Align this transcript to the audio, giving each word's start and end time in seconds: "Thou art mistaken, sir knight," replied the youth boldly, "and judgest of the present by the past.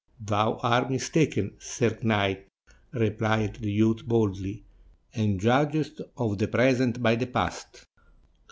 "Thou 0.19 0.59
art 0.63 0.89
mistaken, 0.89 1.53
sir 1.59 1.95
knight," 2.01 2.47
replied 2.91 3.57
the 3.57 3.71
youth 3.71 4.03
boldly, 4.03 4.65
"and 5.13 5.39
judgest 5.39 6.01
of 6.17 6.39
the 6.39 6.47
present 6.47 7.03
by 7.03 7.13
the 7.13 7.27
past. 7.27 7.85